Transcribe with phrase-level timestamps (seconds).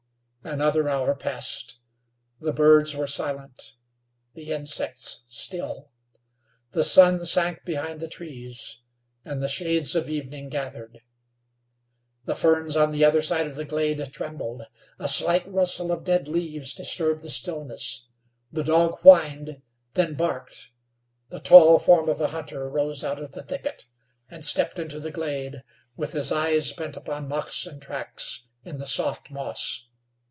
[0.43, 1.77] Another hour passed.
[2.39, 3.75] The birds were silent;
[4.33, 5.91] the insects still.
[6.71, 8.79] The sun sank behind the trees,
[9.23, 11.01] and the shades of evening gathered.
[12.25, 14.63] The ferns on the other side of the glade trembled.
[14.97, 18.07] A slight rustle of dead leaves disturbed the stillness.
[18.51, 19.61] The dog whined,
[19.93, 20.71] then barked.
[21.29, 23.85] The tall form of a hunter rose out of the thicket,
[24.27, 25.61] and stepped into the glade
[25.95, 29.85] with his eyes bent upon moccasin tracks in the soft moss.